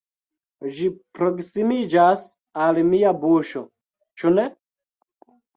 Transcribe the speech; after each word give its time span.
Ĝi 0.77 0.87
proksimiĝas 1.19 2.25
al 2.63 2.81
mia 2.95 3.13
buŝo, 3.27 3.65
ĉu 4.23 4.33
ne? 4.39 4.51